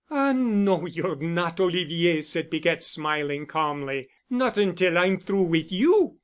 [0.09, 6.17] "Ah, no, you're not, Olivier," said Piquette, smiling calmly, "not until I'm through with you."